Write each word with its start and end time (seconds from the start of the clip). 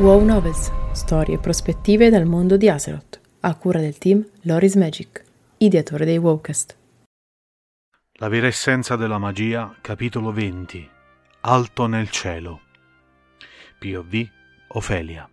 Wow 0.00 0.24
Novels, 0.24 0.72
storie 0.92 1.34
e 1.34 1.38
prospettive 1.38 2.08
dal 2.08 2.24
mondo 2.24 2.56
di 2.56 2.70
Azeroth, 2.70 3.20
a 3.40 3.54
cura 3.54 3.80
del 3.80 3.98
team 3.98 4.26
Loris 4.44 4.74
Magic, 4.74 5.22
ideatore 5.58 6.06
dei 6.06 6.16
Wowcast. 6.16 6.74
La 8.12 8.28
vera 8.28 8.46
essenza 8.46 8.96
della 8.96 9.18
magia, 9.18 9.76
capitolo 9.82 10.32
20. 10.32 10.88
Alto 11.42 11.86
nel 11.86 12.08
cielo. 12.08 12.60
POV 13.78 14.26
Ofelia. 14.68 15.28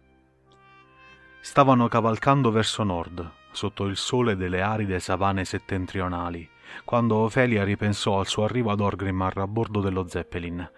Stavano 1.39 1.88
cavalcando 1.88 2.52
verso 2.52 2.84
nord, 2.84 3.25
sotto 3.54 3.86
il 3.86 3.96
sole 3.96 4.36
delle 4.36 4.60
aride 4.60 5.00
savane 5.00 5.46
settentrionali, 5.46 6.46
quando 6.84 7.15
Ofelia 7.15 7.64
ripensò 7.64 8.20
al 8.20 8.28
suo 8.28 8.43
arrivo 8.43 8.71
ad 8.71 8.82
Orgrimmar 8.82 9.38
a 9.38 9.47
bordo 9.47 9.79
dello 9.79 10.10
Zeppelin. 10.10 10.70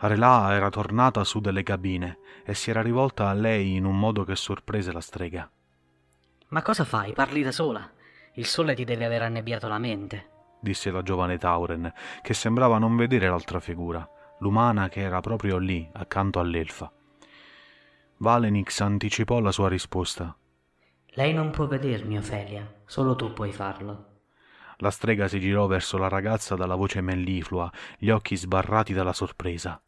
Arelà 0.00 0.54
era 0.54 0.70
tornata 0.70 1.24
su 1.24 1.40
delle 1.40 1.64
cabine 1.64 2.18
e 2.44 2.54
si 2.54 2.70
era 2.70 2.82
rivolta 2.82 3.28
a 3.28 3.32
lei 3.32 3.74
in 3.74 3.84
un 3.84 3.98
modo 3.98 4.22
che 4.24 4.36
sorprese 4.36 4.92
la 4.92 5.00
strega. 5.00 5.50
Ma 6.48 6.62
cosa 6.62 6.84
fai? 6.84 7.12
Parli 7.12 7.42
da 7.42 7.50
sola? 7.50 7.90
Il 8.34 8.46
sole 8.46 8.74
ti 8.74 8.84
deve 8.84 9.04
aver 9.04 9.22
annebbiato 9.22 9.66
la 9.66 9.78
mente, 9.78 10.28
disse 10.60 10.92
la 10.92 11.02
giovane 11.02 11.36
Tauren, 11.36 11.92
che 12.22 12.32
sembrava 12.32 12.78
non 12.78 12.94
vedere 12.94 13.28
l'altra 13.28 13.58
figura, 13.58 14.08
l'umana 14.38 14.88
che 14.88 15.00
era 15.00 15.18
proprio 15.18 15.58
lì, 15.58 15.88
accanto 15.94 16.38
all'elfa. 16.38 16.92
Valenix 18.18 18.80
anticipò 18.80 19.40
la 19.40 19.50
sua 19.50 19.68
risposta. 19.68 20.36
Lei 21.10 21.32
non 21.32 21.50
può 21.50 21.66
vedermi, 21.66 22.18
Ofelia, 22.18 22.82
solo 22.86 23.16
tu 23.16 23.32
puoi 23.32 23.50
farlo. 23.52 24.06
La 24.76 24.90
strega 24.92 25.26
si 25.26 25.40
girò 25.40 25.66
verso 25.66 25.98
la 25.98 26.08
ragazza 26.08 26.54
dalla 26.54 26.76
voce 26.76 27.00
melliflua, 27.00 27.68
gli 27.98 28.10
occhi 28.10 28.36
sbarrati 28.36 28.92
dalla 28.92 29.12
sorpresa. 29.12 29.80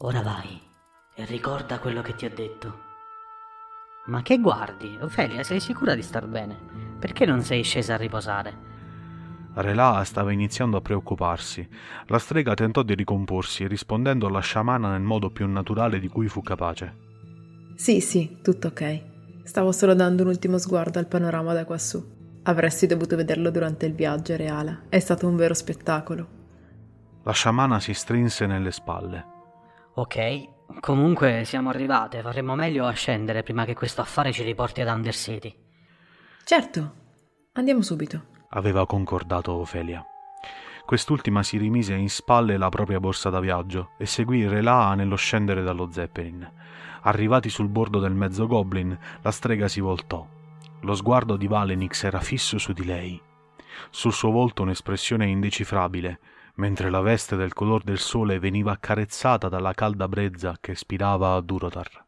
Ora 0.00 0.20
vai 0.20 0.60
e 1.14 1.24
ricorda 1.24 1.78
quello 1.78 2.02
che 2.02 2.14
ti 2.14 2.26
ho 2.26 2.30
detto. 2.30 2.80
Ma 4.08 4.20
che 4.20 4.38
guardi? 4.38 4.94
Ofelia, 5.00 5.42
sei 5.42 5.58
sicura 5.58 5.94
di 5.94 6.02
star 6.02 6.26
bene? 6.26 6.54
Perché 6.98 7.24
non 7.24 7.40
sei 7.40 7.62
scesa 7.62 7.94
a 7.94 7.96
riposare? 7.96 8.64
Relà 9.54 10.04
stava 10.04 10.32
iniziando 10.32 10.76
a 10.76 10.82
preoccuparsi. 10.82 11.66
La 12.08 12.18
strega 12.18 12.52
tentò 12.52 12.82
di 12.82 12.94
ricomporsi, 12.94 13.66
rispondendo 13.66 14.26
alla 14.26 14.40
sciamana 14.40 14.90
nel 14.90 15.00
modo 15.00 15.30
più 15.30 15.48
naturale 15.48 15.98
di 15.98 16.08
cui 16.08 16.28
fu 16.28 16.42
capace. 16.42 16.94
Sì, 17.74 18.02
sì, 18.02 18.40
tutto 18.42 18.66
ok. 18.66 19.02
Stavo 19.44 19.72
solo 19.72 19.94
dando 19.94 20.24
un 20.24 20.28
ultimo 20.28 20.58
sguardo 20.58 20.98
al 20.98 21.06
panorama 21.06 21.54
da 21.54 21.64
quassù. 21.64 22.04
Avresti 22.42 22.86
dovuto 22.86 23.16
vederlo 23.16 23.48
durante 23.50 23.86
il 23.86 23.94
viaggio, 23.94 24.36
Reala. 24.36 24.82
È 24.90 24.98
stato 24.98 25.26
un 25.26 25.36
vero 25.36 25.54
spettacolo. 25.54 26.28
La 27.22 27.32
sciamana 27.32 27.80
si 27.80 27.94
strinse 27.94 28.44
nelle 28.44 28.72
spalle. 28.72 29.35
Ok, 29.98 30.80
comunque 30.80 31.46
siamo 31.46 31.70
arrivate, 31.70 32.20
faremmo 32.20 32.54
meglio 32.54 32.84
a 32.84 32.90
scendere 32.90 33.42
prima 33.42 33.64
che 33.64 33.72
questo 33.72 34.02
affare 34.02 34.30
ci 34.30 34.42
riporti 34.42 34.82
ad 34.82 34.88
Undercity. 34.88 35.54
Certo, 36.44 36.94
andiamo 37.54 37.80
subito, 37.80 38.26
aveva 38.50 38.84
concordato 38.84 39.52
Ofelia. 39.52 40.04
Quest'ultima 40.84 41.42
si 41.42 41.56
rimise 41.56 41.94
in 41.94 42.10
spalle 42.10 42.58
la 42.58 42.68
propria 42.68 43.00
borsa 43.00 43.30
da 43.30 43.40
viaggio 43.40 43.92
e 43.96 44.04
seguì 44.04 44.46
Relaa 44.46 44.94
nello 44.94 45.16
scendere 45.16 45.62
dallo 45.62 45.90
Zeppelin. 45.90 46.46
Arrivati 47.04 47.48
sul 47.48 47.68
bordo 47.68 47.98
del 47.98 48.12
mezzo 48.12 48.46
goblin, 48.46 48.96
la 49.22 49.30
strega 49.30 49.66
si 49.66 49.80
voltò. 49.80 50.26
Lo 50.82 50.94
sguardo 50.94 51.38
di 51.38 51.46
Valenix 51.46 52.04
era 52.04 52.20
fisso 52.20 52.58
su 52.58 52.74
di 52.74 52.84
lei. 52.84 53.18
Sul 53.88 54.12
suo 54.12 54.30
volto 54.30 54.60
un'espressione 54.60 55.26
indecifrabile, 55.26 56.18
mentre 56.56 56.90
la 56.90 57.00
veste 57.00 57.36
del 57.36 57.52
color 57.52 57.82
del 57.82 57.98
sole 57.98 58.38
veniva 58.38 58.72
accarezzata 58.72 59.48
dalla 59.48 59.74
calda 59.74 60.08
brezza 60.08 60.56
che 60.60 60.74
spirava 60.74 61.34
a 61.34 61.40
Durotar. 61.40 62.05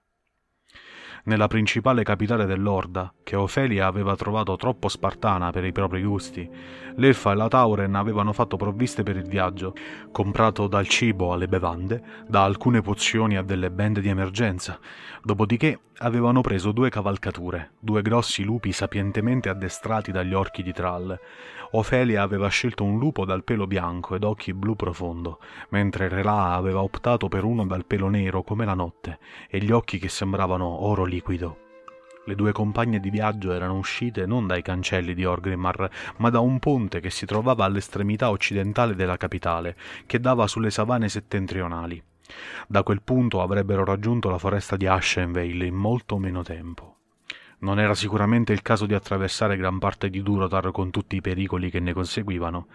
Nella 1.24 1.48
principale 1.48 2.02
capitale 2.04 2.46
dell'Orda, 2.46 3.12
che 3.22 3.36
Ofelia 3.36 3.86
aveva 3.86 4.16
trovato 4.16 4.56
troppo 4.56 4.88
spartana 4.88 5.50
per 5.50 5.64
i 5.64 5.72
propri 5.72 6.02
gusti, 6.02 6.48
l'Elfa 6.94 7.32
e 7.32 7.34
la 7.34 7.48
Tauren 7.48 7.94
avevano 7.94 8.32
fatto 8.32 8.56
provviste 8.56 9.02
per 9.02 9.16
il 9.16 9.28
viaggio, 9.28 9.74
comprato 10.10 10.66
dal 10.68 10.86
cibo 10.88 11.32
alle 11.32 11.48
bevande, 11.48 12.02
da 12.26 12.44
alcune 12.44 12.80
pozioni 12.80 13.36
a 13.36 13.42
delle 13.42 13.70
bende 13.70 14.00
di 14.00 14.08
emergenza, 14.08 14.78
dopodiché 15.22 15.80
avevano 15.98 16.40
preso 16.40 16.72
due 16.72 16.90
cavalcature, 16.90 17.72
due 17.78 18.02
grossi 18.02 18.44
lupi 18.44 18.72
sapientemente 18.72 19.48
addestrati 19.48 20.12
dagli 20.12 20.34
orchi 20.34 20.62
di 20.62 20.72
Thrall, 20.72 21.18
Ofelia 21.72 22.22
aveva 22.22 22.48
scelto 22.48 22.82
un 22.82 22.98
lupo 22.98 23.26
dal 23.26 23.44
pelo 23.44 23.66
bianco 23.66 24.14
ed 24.14 24.24
occhi 24.24 24.54
blu 24.54 24.74
profondo, 24.74 25.38
mentre 25.68 26.08
Relà 26.08 26.54
aveva 26.54 26.82
optato 26.82 27.28
per 27.28 27.44
uno 27.44 27.66
dal 27.66 27.84
pelo 27.84 28.08
nero 28.08 28.42
come 28.42 28.64
la 28.64 28.72
notte 28.72 29.18
e 29.50 29.58
gli 29.58 29.70
occhi 29.70 29.98
che 29.98 30.08
sembravano 30.08 30.86
oro 30.86 31.04
liquido. 31.08 31.66
Le 32.26 32.34
due 32.34 32.52
compagne 32.52 33.00
di 33.00 33.08
viaggio 33.08 33.52
erano 33.52 33.78
uscite 33.78 34.26
non 34.26 34.46
dai 34.46 34.60
cancelli 34.60 35.14
di 35.14 35.24
Orgrimmar, 35.24 35.90
ma 36.18 36.28
da 36.28 36.40
un 36.40 36.58
ponte 36.58 37.00
che 37.00 37.08
si 37.08 37.24
trovava 37.24 37.64
all'estremità 37.64 38.30
occidentale 38.30 38.94
della 38.94 39.16
capitale, 39.16 39.74
che 40.04 40.20
dava 40.20 40.46
sulle 40.46 40.70
savane 40.70 41.08
settentrionali. 41.08 42.02
Da 42.66 42.82
quel 42.82 43.00
punto 43.00 43.40
avrebbero 43.40 43.82
raggiunto 43.84 44.28
la 44.28 44.36
foresta 44.36 44.76
di 44.76 44.86
Ashenvale 44.86 45.64
in 45.64 45.74
molto 45.74 46.18
meno 46.18 46.42
tempo. 46.42 46.97
Non 47.60 47.80
era 47.80 47.94
sicuramente 47.96 48.52
il 48.52 48.62
caso 48.62 48.86
di 48.86 48.94
attraversare 48.94 49.56
gran 49.56 49.80
parte 49.80 50.10
di 50.10 50.22
Durotar 50.22 50.70
con 50.70 50.90
tutti 50.90 51.16
i 51.16 51.20
pericoli 51.20 51.70
che 51.70 51.80
ne 51.80 51.92
conseguivano. 51.92 52.68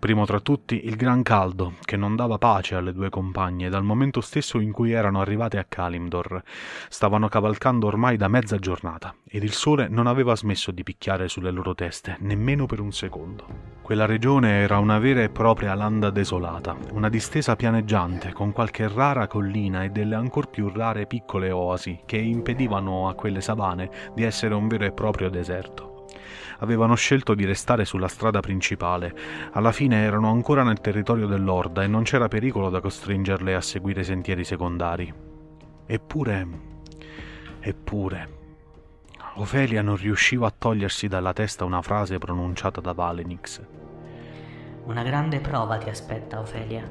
Primo 0.00 0.26
tra 0.26 0.40
tutti 0.40 0.84
il 0.84 0.96
gran 0.96 1.22
caldo, 1.22 1.74
che 1.84 1.96
non 1.96 2.16
dava 2.16 2.36
pace 2.36 2.74
alle 2.74 2.92
due 2.92 3.08
compagne 3.08 3.68
dal 3.68 3.84
momento 3.84 4.20
stesso 4.20 4.58
in 4.58 4.72
cui 4.72 4.90
erano 4.90 5.20
arrivate 5.20 5.58
a 5.58 5.64
Kalimdor. 5.64 6.42
Stavano 6.88 7.28
cavalcando 7.28 7.86
ormai 7.86 8.16
da 8.16 8.26
mezza 8.26 8.58
giornata, 8.58 9.14
ed 9.28 9.44
il 9.44 9.52
sole 9.52 9.86
non 9.88 10.08
aveva 10.08 10.34
smesso 10.34 10.72
di 10.72 10.82
picchiare 10.82 11.28
sulle 11.28 11.52
loro 11.52 11.74
teste, 11.74 12.16
nemmeno 12.20 12.66
per 12.66 12.80
un 12.80 12.92
secondo. 12.92 13.74
Quella 13.80 14.06
regione 14.06 14.62
era 14.62 14.78
una 14.78 14.98
vera 14.98 15.22
e 15.22 15.28
propria 15.28 15.74
landa 15.74 16.10
desolata, 16.10 16.76
una 16.90 17.08
distesa 17.08 17.54
pianeggiante 17.54 18.32
con 18.32 18.50
qualche 18.50 18.88
rara 18.88 19.28
collina 19.28 19.84
e 19.84 19.90
delle 19.90 20.16
ancor 20.16 20.50
più 20.50 20.68
rare 20.68 21.06
piccole 21.06 21.52
oasi 21.52 22.00
che 22.04 22.16
impedivano 22.16 23.08
a 23.08 23.14
quelle 23.14 23.40
savane 23.40 23.88
di 24.16 24.22
essere 24.22 24.54
un 24.54 24.66
vero 24.66 24.86
e 24.86 24.92
proprio 24.92 25.28
deserto. 25.28 26.06
Avevano 26.60 26.94
scelto 26.94 27.34
di 27.34 27.44
restare 27.44 27.84
sulla 27.84 28.08
strada 28.08 28.40
principale. 28.40 29.14
Alla 29.52 29.72
fine 29.72 30.02
erano 30.02 30.30
ancora 30.30 30.62
nel 30.62 30.80
territorio 30.80 31.26
dell'Orda 31.26 31.82
e 31.82 31.86
non 31.86 32.02
c'era 32.02 32.28
pericolo 32.28 32.70
da 32.70 32.80
costringerle 32.80 33.54
a 33.54 33.60
seguire 33.60 34.02
sentieri 34.04 34.42
secondari. 34.42 35.12
Eppure, 35.84 36.48
eppure, 37.60 38.28
Ofelia 39.34 39.82
non 39.82 39.96
riusciva 39.96 40.46
a 40.46 40.54
togliersi 40.56 41.08
dalla 41.08 41.34
testa 41.34 41.66
una 41.66 41.82
frase 41.82 42.16
pronunciata 42.16 42.80
da 42.80 42.94
Valenix. 42.94 43.60
Una 44.84 45.02
grande 45.02 45.40
prova 45.40 45.76
ti 45.76 45.90
aspetta, 45.90 46.40
Ofelia. 46.40 46.90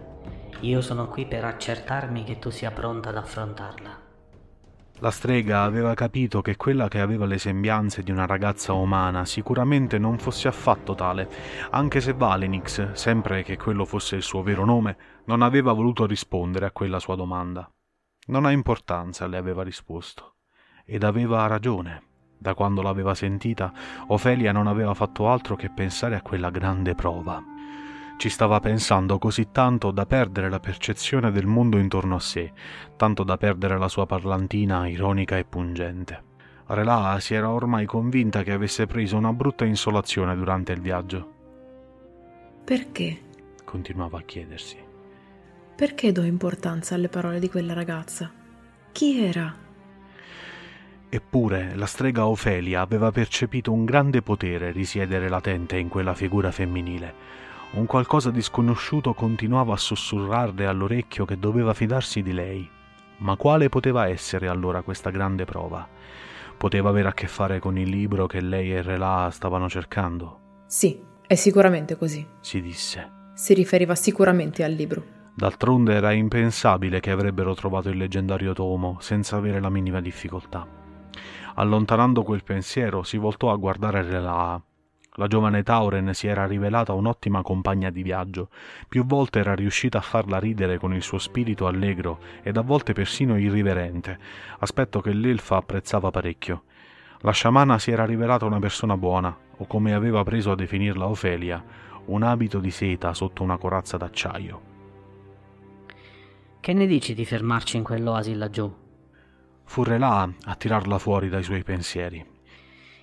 Io 0.60 0.82
sono 0.82 1.08
qui 1.08 1.26
per 1.26 1.44
accertarmi 1.44 2.24
che 2.24 2.38
tu 2.38 2.52
sia 2.52 2.70
pronta 2.70 3.10
ad 3.10 3.18
affrontarla. 3.18 4.04
La 5.00 5.12
strega 5.12 5.64
aveva 5.64 5.94
capito 5.94 6.42
che 6.42 6.56
quella 6.56 6.88
che 6.88 7.02
aveva 7.02 7.26
le 7.26 7.38
sembianze 7.38 8.02
di 8.02 8.12
una 8.12 8.26
ragazza 8.26 8.72
umana 8.72 9.26
sicuramente 9.26 9.98
non 9.98 10.18
fosse 10.18 10.48
affatto 10.48 10.96
tale, 10.96 11.30
anche 11.72 12.00
se 12.00 12.14
Valenix, 12.14 12.94
sempre 12.94 13.44
che 13.44 13.58
quello 13.58 13.84
fosse 13.84 14.16
il 14.16 14.24
suo 14.24 14.42
vero 14.42 14.64
nome, 14.64 14.98
non 15.26 15.42
aveva 15.42 15.74
voluto 15.74 16.06
rispondere 16.06 16.66
a 16.66 16.72
quella 16.72 17.00
sua 17.00 17.16
domanda. 17.16 17.70
Non 18.28 18.46
ha 18.46 18.52
importanza, 18.52 19.28
le 19.28 19.36
aveva 19.36 19.64
risposto. 19.64 20.36
Ed 20.86 21.04
aveva 21.04 21.46
ragione. 21.48 22.04
Da 22.38 22.54
quando 22.54 22.82
l'aveva 22.82 23.14
sentita, 23.16 23.74
Ofelia 24.08 24.54
non 24.54 24.68
aveva 24.68 24.94
fatto 24.94 25.30
altro 25.30 25.58
che 25.58 25.70
pensare 25.70 26.16
a 26.16 26.22
quella 26.22 26.50
grande 26.50 26.96
prova. 26.96 27.44
Ci 28.18 28.30
stava 28.30 28.60
pensando 28.62 29.20
così 29.20 29.50
tanto 29.52 29.92
da 29.92 30.06
perdere 30.06 30.50
la 30.50 30.60
percezione 30.60 31.32
del 31.32 31.46
mondo 31.46 31.78
intorno 31.78 32.16
a 32.16 32.20
sé, 32.20 32.52
tanto 32.96 33.24
da 33.24 33.38
perdere 33.38 33.78
la 33.78 33.90
sua 33.90 34.06
parlantina 34.06 34.88
ironica 34.88 35.38
e 35.38 35.44
pungente. 35.44 36.24
Relà 36.68 37.20
si 37.20 37.36
era 37.36 37.50
ormai 37.50 37.86
convinta 37.86 38.42
che 38.42 38.54
avesse 38.54 38.88
preso 38.88 39.18
una 39.18 39.34
brutta 39.34 39.66
insolazione 39.66 40.36
durante 40.36 40.72
il 40.72 40.82
viaggio. 40.82 41.34
Perché? 42.64 43.22
continuava 43.64 44.20
a 44.20 44.24
chiedersi. 44.24 44.78
Perché 45.76 46.12
do 46.14 46.24
importanza 46.24 46.96
alle 46.96 47.10
parole 47.10 47.40
di 47.40 47.50
quella 47.50 47.74
ragazza? 47.74 48.32
Chi 48.94 49.24
era? 49.24 49.54
Eppure 51.10 51.76
la 51.76 51.86
strega 51.86 52.26
Ofelia 52.26 52.82
aveva 52.82 53.12
percepito 53.12 53.72
un 53.74 53.84
grande 53.84 54.22
potere 54.22 54.72
risiedere 54.72 55.28
latente 55.28 55.78
in 55.78 55.90
quella 55.90 56.16
figura 56.16 56.52
femminile 56.52 57.44
un 57.72 57.86
qualcosa 57.86 58.32
di 58.32 58.42
sconosciuto 58.42 59.14
continuava 59.14 59.74
a 59.74 59.78
sussurrarle 59.78 60.66
all'orecchio 60.66 61.26
che 61.26 61.38
doveva 61.38 61.74
fidarsi 61.74 62.22
di 62.22 62.32
lei. 62.32 62.70
Ma 63.18 63.36
quale 63.36 63.70
poteva 63.70 64.08
essere 64.08 64.48
allora 64.48 64.82
questa 64.82 65.10
grande 65.10 65.46
prova? 65.46 65.88
Poteva 66.58 66.90
avere 66.90 67.10
a 67.10 67.14
che 67.14 67.28
fare 67.28 67.60
con 67.60 67.78
il 67.78 67.90
libro 67.90 68.28
che 68.28 68.42
lei 68.42 68.74
e 68.74 68.82
Relà 68.82 69.30
stavano 69.30 69.68
cercando? 69.68 70.40
Sì, 70.68 71.00
è 71.28 71.36
sicuramente 71.36 71.98
così, 71.98 72.26
si 72.40 72.62
disse. 72.62 73.12
Si 73.34 73.54
riferiva 73.54 73.96
sicuramente 73.96 74.64
al 74.64 74.72
libro. 74.72 75.04
D'altronde 75.34 75.94
era 75.94 76.14
impensabile 76.14 77.02
che 77.02 77.12
avrebbero 77.12 77.54
trovato 77.56 77.90
il 77.90 77.98
leggendario 77.98 78.54
tomo 78.54 78.98
senza 79.02 79.36
avere 79.36 79.60
la 79.60 79.70
minima 79.70 80.00
difficoltà. 80.00 80.66
Allontanando 81.56 82.24
quel 82.24 82.44
pensiero, 82.44 83.04
si 83.04 83.18
voltò 83.18 83.52
a 83.52 83.58
guardare 83.58 84.02
Relaa. 84.02 84.62
La 85.18 85.28
giovane 85.28 85.64
Tauren 85.64 86.14
si 86.14 86.28
era 86.28 86.46
rivelata 86.46 86.92
un'ottima 86.92 87.42
compagna 87.42 87.90
di 87.90 88.04
viaggio. 88.04 88.50
Più 88.88 89.06
volte 89.06 89.40
era 89.40 89.56
riuscita 89.56 90.00
a 90.00 90.02
farla 90.02 90.40
ridere 90.40 90.78
con 90.78 90.94
il 90.94 91.02
suo 91.02 91.20
spirito 91.20 91.68
allegro 91.68 92.20
ed 92.44 92.58
a 92.58 92.62
volte 92.62 92.92
persino 92.92 93.38
irriverente, 93.38 94.20
aspetto 94.60 95.00
che 95.00 95.14
l'elfa 95.14 95.56
apprezzava 95.56 96.12
parecchio. 96.12 96.64
La 97.20 97.32
sciamana 97.32 97.80
si 97.80 97.92
era 97.92 98.06
rivelata 98.06 98.46
una 98.46 98.60
persona 98.60 98.98
buona, 98.98 99.36
o 99.58 99.66
come 99.68 99.94
aveva 99.94 100.24
preso 100.24 100.52
a 100.52 100.56
definirla 100.56 101.08
Ofelia, 101.08 101.64
un 102.08 102.22
abito 102.24 102.60
di 102.60 102.72
seta 102.72 103.14
sotto 103.14 103.42
una 103.42 103.58
corazza 103.58 103.96
d'acciaio. 103.96 104.62
Che 106.60 106.74
ne 106.74 106.86
dici 106.88 107.14
di 107.14 107.24
fermarci 107.26 107.78
in 107.78 107.84
quell'oasi 107.84 108.34
laggiù? 108.36 108.74
Fu 109.64 109.84
Relà 109.84 110.30
a 110.44 110.56
tirarla 110.56 110.98
fuori 110.98 111.30
dai 111.30 111.44
suoi 111.44 111.64
pensieri. 111.64 112.35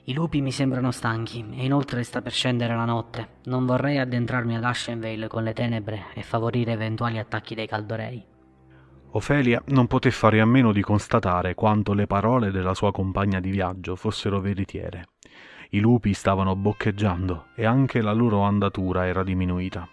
I 0.05 0.15
lupi 0.15 0.41
mi 0.41 0.51
sembrano 0.51 0.91
stanchi 0.91 1.47
e 1.53 1.65
inoltre 1.65 2.03
sta 2.03 2.23
per 2.23 2.33
scendere 2.33 2.75
la 2.75 2.85
notte. 2.85 3.37
Non 3.45 3.67
vorrei 3.67 3.99
addentrarmi 3.99 4.57
ad 4.57 4.65
Ashenvale 4.65 5.29
con 5.29 5.45
le 5.45 5.53
tenebre 5.53 6.07
e 6.15 6.23
favorire 6.23 6.73
eventuali 6.73 7.19
attacchi 7.19 7.55
dei 7.55 7.69
caldorei. 7.69 8.25
Ofelia 9.13 9.63
non 9.67 9.87
poté 9.87 10.11
fare 10.11 10.41
a 10.41 10.45
meno 10.45 10.73
di 10.73 10.83
constatare 10.83 11.55
quanto 11.55 11.93
le 11.93 12.09
parole 12.09 12.51
della 12.51 12.75
sua 12.75 12.91
compagna 12.91 13.39
di 13.39 13.51
viaggio 13.51 13.95
fossero 13.95 14.41
veritiere. 14.41 15.11
I 15.71 15.79
lupi 15.79 16.15
stavano 16.15 16.57
boccheggiando 16.57 17.47
e 17.55 17.65
anche 17.65 18.01
la 18.01 18.13
loro 18.13 18.41
andatura 18.41 19.07
era 19.07 19.23
diminuita. 19.23 19.89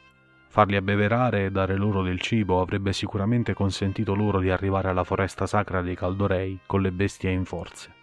Farli 0.48 0.76
abbeverare 0.76 1.46
e 1.46 1.52
dare 1.52 1.76
loro 1.76 2.02
del 2.02 2.20
cibo 2.20 2.62
avrebbe 2.62 2.94
sicuramente 2.94 3.54
consentito 3.54 4.16
loro 4.16 4.40
di 4.40 4.50
arrivare 4.50 4.90
alla 4.90 5.04
foresta 5.04 5.46
sacra 5.46 5.84
dei 5.84 5.96
Caldorei 5.96 6.62
con 6.66 6.82
le 6.82 6.92
bestie 6.92 7.30
in 7.30 7.46
forze. 7.46 7.98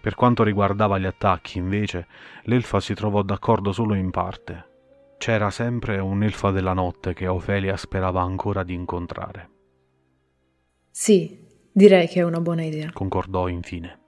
Per 0.00 0.14
quanto 0.14 0.42
riguardava 0.42 0.98
gli 0.98 1.06
attacchi, 1.06 1.58
invece, 1.58 2.06
l'elfa 2.44 2.80
si 2.80 2.94
trovò 2.94 3.22
d'accordo 3.22 3.72
solo 3.72 3.94
in 3.94 4.10
parte. 4.10 4.66
C'era 5.18 5.50
sempre 5.50 5.98
un'elfa 5.98 6.50
della 6.50 6.72
notte 6.72 7.12
che 7.12 7.26
Ofelia 7.26 7.76
sperava 7.76 8.22
ancora 8.22 8.62
di 8.62 8.74
incontrare. 8.74 9.50
Sì, 10.90 11.44
direi 11.72 12.06
che 12.06 12.20
è 12.20 12.22
una 12.22 12.40
buona 12.40 12.62
idea, 12.62 12.90
concordò 12.92 13.48
infine. 13.48 13.98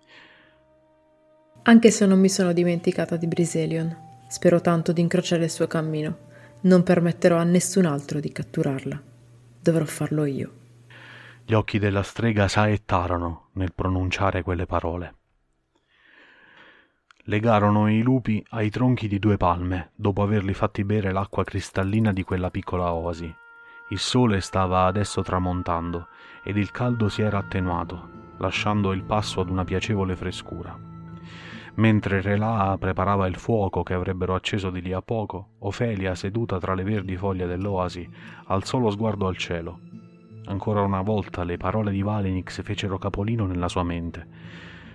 Anche 1.62 1.90
se 1.90 2.06
non 2.06 2.18
mi 2.18 2.28
sono 2.28 2.52
dimenticata 2.52 3.16
di 3.16 3.26
Briselion, 3.26 3.94
spero 4.28 4.60
tanto 4.60 4.92
di 4.92 5.00
incrociare 5.00 5.44
il 5.44 5.50
suo 5.50 5.66
cammino. 5.66 6.28
Non 6.62 6.82
permetterò 6.82 7.36
a 7.36 7.44
nessun 7.44 7.86
altro 7.86 8.20
di 8.20 8.32
catturarla. 8.32 9.02
Dovrò 9.60 9.84
farlo 9.84 10.24
io. 10.24 10.52
Gli 11.44 11.54
occhi 11.54 11.78
della 11.78 12.02
strega 12.02 12.48
saettarono 12.48 13.48
nel 13.54 13.72
pronunciare 13.74 14.42
quelle 14.42 14.66
parole. 14.66 15.14
Legarono 17.24 17.90
i 17.90 18.00
lupi 18.00 18.42
ai 18.50 18.70
tronchi 18.70 19.06
di 19.06 19.18
due 19.18 19.36
palme 19.36 19.90
dopo 19.94 20.22
averli 20.22 20.54
fatti 20.54 20.84
bere 20.84 21.12
l'acqua 21.12 21.44
cristallina 21.44 22.14
di 22.14 22.22
quella 22.22 22.50
piccola 22.50 22.94
oasi. 22.94 23.32
Il 23.90 23.98
sole 23.98 24.40
stava 24.40 24.86
adesso 24.86 25.20
tramontando 25.20 26.08
ed 26.42 26.56
il 26.56 26.70
caldo 26.70 27.10
si 27.10 27.20
era 27.20 27.36
attenuato, 27.36 28.08
lasciando 28.38 28.92
il 28.92 29.02
passo 29.02 29.42
ad 29.42 29.50
una 29.50 29.64
piacevole 29.64 30.16
frescura. 30.16 30.74
Mentre 31.74 32.22
Relaa 32.22 32.78
preparava 32.78 33.26
il 33.26 33.36
fuoco 33.36 33.82
che 33.82 33.92
avrebbero 33.92 34.34
acceso 34.34 34.70
di 34.70 34.80
lì 34.80 34.92
a 34.92 35.02
poco, 35.02 35.56
Ofelia, 35.58 36.14
seduta 36.14 36.58
tra 36.58 36.72
le 36.74 36.84
verdi 36.84 37.16
foglie 37.16 37.46
dell'oasi, 37.46 38.08
alzò 38.46 38.78
lo 38.78 38.90
sguardo 38.90 39.26
al 39.26 39.36
cielo. 39.36 39.80
Ancora 40.46 40.80
una 40.80 41.02
volta 41.02 41.44
le 41.44 41.58
parole 41.58 41.90
di 41.90 42.00
Valenix 42.00 42.62
fecero 42.62 42.96
capolino 42.96 43.44
nella 43.44 43.68
sua 43.68 43.82
mente. 43.82 44.26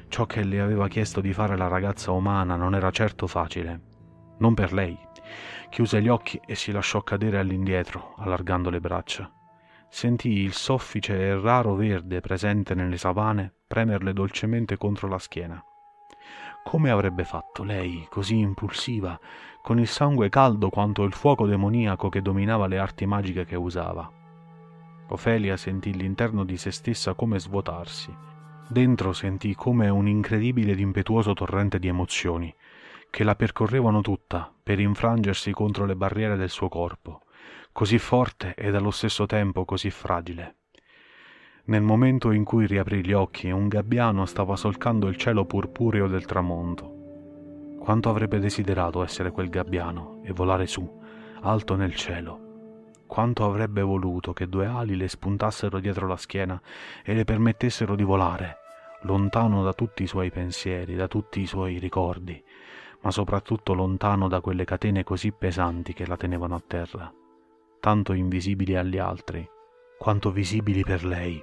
Ciò 0.08 0.26
che 0.26 0.44
le 0.44 0.62
aveva 0.62 0.88
chiesto 0.88 1.22
di 1.22 1.34
fare 1.34 1.58
la 1.58 1.68
ragazza 1.68 2.12
umana 2.12 2.56
non 2.56 2.76
era 2.76 2.92
certo 2.92 3.28
facile. 3.28 3.82
Non 4.38 4.54
per 4.54 4.74
lei. 4.74 4.98
Chiuse 5.70 6.02
gli 6.02 6.08
occhi 6.08 6.40
e 6.46 6.56
si 6.56 6.72
lasciò 6.72 7.02
cadere 7.02 7.40
all'indietro, 7.40 8.14
allargando 8.18 8.70
le 8.70 8.80
braccia. 8.80 9.30
Sentì 9.90 10.40
il 10.40 10.54
soffice 10.54 11.18
e 11.18 11.40
raro 11.40 11.76
verde 11.76 12.22
presente 12.22 12.76
nelle 12.76 12.98
savane 12.98 13.54
premerle 13.68 14.14
dolcemente 14.14 14.78
contro 14.78 15.08
la 15.08 15.20
schiena. 15.20 15.64
Come 16.64 16.90
avrebbe 16.90 17.24
fatto 17.24 17.64
lei, 17.64 18.08
così 18.10 18.40
impulsiva, 18.40 19.20
con 19.62 19.80
il 19.80 19.88
sangue 19.88 20.30
caldo 20.30 20.70
quanto 20.70 21.04
il 21.04 21.14
fuoco 21.14 21.46
demoniaco 21.46 22.10
che 22.10 22.22
dominava 22.22 22.68
le 22.68 22.78
arti 22.78 23.06
magiche 23.06 23.46
che 23.46 23.56
usava? 23.56 24.12
Ofelia 25.10 25.58
sentì 25.58 25.94
l'interno 25.94 26.44
di 26.44 26.58
se 26.58 26.72
stessa 26.72 27.14
come 27.14 27.40
svuotarsi. 27.40 28.34
Dentro 28.68 29.14
sentì 29.14 29.54
come 29.54 29.90
un 29.90 30.08
incredibile 30.08 30.72
ed 30.72 30.80
impetuoso 30.80 31.34
torrente 31.34 31.78
di 31.78 31.88
emozioni, 31.88 32.54
che 33.12 33.24
la 33.24 33.36
percorrevano 33.36 34.02
tutta 34.02 34.52
per 34.62 34.80
infrangersi 34.80 35.52
contro 35.52 35.86
le 35.86 35.96
barriere 35.96 36.36
del 36.36 36.50
suo 36.50 36.68
corpo, 36.68 37.22
così 37.72 38.00
forte 38.00 38.56
ed 38.56 38.74
allo 38.74 38.92
stesso 38.92 39.26
tempo 39.28 39.66
così 39.66 39.92
fragile. 39.92 40.56
Nel 41.66 41.84
momento 41.84 42.32
in 42.32 42.44
cui 42.44 42.66
riaprì 42.66 43.06
gli 43.06 43.14
occhi, 43.14 43.50
un 43.50 43.68
gabbiano 43.68 44.26
stava 44.26 44.56
solcando 44.56 45.08
il 45.08 45.16
cielo 45.16 45.46
purpureo 45.46 46.08
del 46.08 46.26
tramonto. 46.26 47.78
Quanto 47.80 48.10
avrebbe 48.10 48.40
desiderato 48.40 49.04
essere 49.04 49.32
quel 49.32 49.50
gabbiano 49.50 50.22
e 50.24 50.32
volare 50.34 50.68
su, 50.68 51.02
alto 51.42 51.76
nel 51.76 51.96
cielo. 51.96 52.45
Quanto 53.08 53.46
avrebbe 53.46 53.82
voluto 53.82 54.34
che 54.34 54.48
due 54.48 54.66
ali 54.66 54.96
le 54.96 55.08
spuntassero 55.08 55.80
dietro 55.80 56.08
la 56.08 56.18
schiena 56.18 56.60
e 57.04 57.14
le 57.14 57.24
permettessero 57.24 57.96
di 57.96 58.04
volare, 58.04 58.58
lontano 59.02 59.64
da 59.64 59.74
tutti 59.74 60.04
i 60.04 60.08
suoi 60.08 60.32
pensieri, 60.32 60.96
da 60.96 61.08
tutti 61.08 61.40
i 61.40 61.46
suoi 61.46 61.78
ricordi, 61.78 62.44
ma 63.02 63.12
soprattutto 63.12 63.74
lontano 63.74 64.28
da 64.28 64.42
quelle 64.42 64.66
catene 64.66 65.04
così 65.04 65.32
pesanti 65.32 65.94
che 65.94 66.08
la 66.08 66.18
tenevano 66.18 66.56
a 66.56 66.64
terra, 66.66 67.14
tanto 67.80 68.14
invisibili 68.14 68.76
agli 68.76 68.98
altri, 68.98 69.48
quanto 69.98 70.32
visibili 70.32 70.84
per 70.84 71.06
lei. 71.06 71.42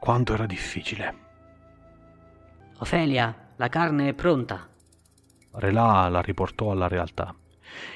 Quanto 0.00 0.34
era 0.34 0.46
difficile. 0.46 1.14
Ofelia, 2.78 3.52
la 3.54 3.68
carne 3.68 4.08
è 4.08 4.14
pronta. 4.14 4.68
Relà 5.52 6.08
la 6.08 6.20
riportò 6.20 6.72
alla 6.72 6.88
realtà. 6.88 7.32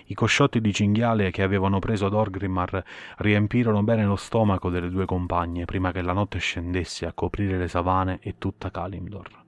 I 0.06 0.14
cosciotti 0.14 0.60
di 0.60 0.72
cinghiale 0.72 1.30
che 1.30 1.42
avevano 1.42 1.78
preso 1.78 2.06
ad 2.06 2.14
Orgrimmar 2.14 2.84
riempirono 3.18 3.82
bene 3.82 4.04
lo 4.04 4.16
stomaco 4.16 4.70
delle 4.70 4.90
due 4.90 5.06
compagne 5.06 5.64
prima 5.64 5.92
che 5.92 6.02
la 6.02 6.12
notte 6.12 6.38
scendesse 6.38 7.06
a 7.06 7.12
coprire 7.12 7.58
le 7.58 7.68
savane 7.68 8.18
e 8.20 8.36
tutta 8.38 8.70
Kalimdor. 8.70 9.44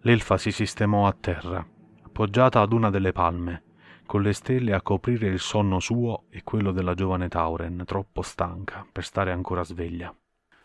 L'elfa 0.00 0.36
si 0.36 0.50
sistemò 0.50 1.06
a 1.06 1.16
terra, 1.18 1.64
appoggiata 2.02 2.60
ad 2.60 2.72
una 2.72 2.90
delle 2.90 3.12
palme, 3.12 3.62
con 4.04 4.20
le 4.20 4.32
stelle 4.32 4.74
a 4.74 4.82
coprire 4.82 5.28
il 5.28 5.38
sonno 5.38 5.80
suo 5.80 6.24
e 6.28 6.42
quello 6.42 6.72
della 6.72 6.94
giovane 6.94 7.28
Tauren, 7.28 7.84
troppo 7.86 8.22
stanca 8.22 8.86
per 8.90 9.04
stare 9.04 9.32
ancora 9.32 9.62
sveglia. 9.62 10.14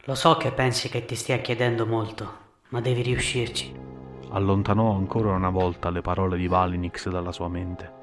Lo 0.06 0.16
so 0.16 0.38
che 0.38 0.52
pensi 0.52 0.90
che 0.90 1.06
ti 1.06 1.16
stia 1.16 1.38
chiedendo 1.38 1.86
molto, 1.86 2.46
ma 2.70 2.82
devi 2.82 3.02
riuscirci. 3.02 3.74
Allontanò 4.32 4.96
ancora 4.96 5.32
una 5.32 5.50
volta 5.50 5.90
le 5.90 6.02
parole 6.02 6.38
di 6.38 6.48
Valinix 6.48 7.10
dalla 7.10 7.32
sua 7.32 7.48
mente. 7.48 7.97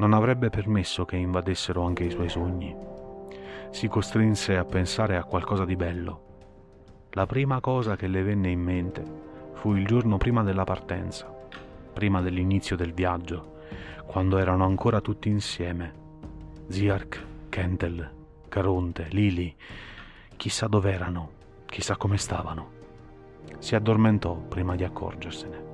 Non 0.00 0.14
avrebbe 0.14 0.48
permesso 0.48 1.04
che 1.04 1.16
invadessero 1.16 1.84
anche 1.84 2.04
i 2.04 2.10
suoi 2.10 2.30
sogni. 2.30 2.74
Si 3.68 3.86
costrinse 3.86 4.56
a 4.56 4.64
pensare 4.64 5.18
a 5.18 5.24
qualcosa 5.24 5.66
di 5.66 5.76
bello. 5.76 7.08
La 7.10 7.26
prima 7.26 7.60
cosa 7.60 7.96
che 7.96 8.06
le 8.06 8.22
venne 8.22 8.48
in 8.48 8.62
mente 8.62 9.04
fu 9.52 9.74
il 9.74 9.86
giorno 9.86 10.16
prima 10.16 10.42
della 10.42 10.64
partenza, 10.64 11.30
prima 11.92 12.22
dell'inizio 12.22 12.76
del 12.76 12.94
viaggio, 12.94 13.58
quando 14.06 14.38
erano 14.38 14.64
ancora 14.64 15.02
tutti 15.02 15.28
insieme. 15.28 15.92
Ziark, 16.68 17.26
Kentel, 17.50 18.10
Caronte, 18.48 19.06
Lili 19.10 19.54
Chissà 20.34 20.66
dov'erano, 20.66 21.32
chissà 21.66 21.98
come 21.98 22.16
stavano. 22.16 22.70
Si 23.58 23.74
addormentò 23.74 24.34
prima 24.36 24.74
di 24.76 24.84
accorgersene. 24.84 25.69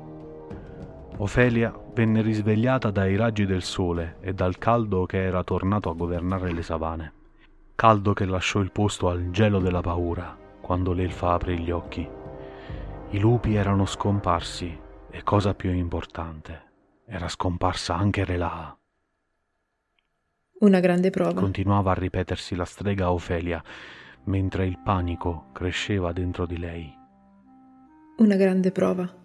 Ofelia 1.18 1.74
venne 1.94 2.20
risvegliata 2.20 2.90
dai 2.90 3.16
raggi 3.16 3.46
del 3.46 3.62
sole 3.62 4.16
e 4.20 4.34
dal 4.34 4.58
caldo 4.58 5.06
che 5.06 5.22
era 5.22 5.42
tornato 5.42 5.88
a 5.88 5.94
governare 5.94 6.52
le 6.52 6.62
savane. 6.62 7.12
Caldo 7.74 8.12
che 8.12 8.26
lasciò 8.26 8.60
il 8.60 8.70
posto 8.70 9.08
al 9.08 9.30
gelo 9.30 9.58
della 9.58 9.80
paura 9.80 10.36
quando 10.60 10.92
l'elfa 10.92 11.32
aprì 11.32 11.58
gli 11.58 11.70
occhi. 11.70 12.06
I 13.10 13.18
lupi 13.18 13.54
erano 13.54 13.86
scomparsi 13.86 14.78
e 15.10 15.22
cosa 15.22 15.54
più 15.54 15.72
importante, 15.72 16.62
era 17.06 17.28
scomparsa 17.28 17.94
anche 17.94 18.24
Relaa. 18.24 18.76
Una 20.58 20.80
grande 20.80 21.10
prova. 21.10 21.40
Continuava 21.40 21.92
a 21.92 21.94
ripetersi 21.94 22.54
la 22.54 22.64
strega 22.64 23.10
Ofelia 23.10 23.62
mentre 24.24 24.66
il 24.66 24.78
panico 24.82 25.46
cresceva 25.52 26.12
dentro 26.12 26.46
di 26.46 26.58
lei. 26.58 26.92
Una 28.18 28.36
grande 28.36 28.70
prova. 28.72 29.24